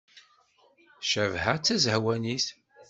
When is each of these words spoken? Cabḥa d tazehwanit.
Cabḥa 1.11 1.53
d 1.57 1.61
tazehwanit. 1.65 2.47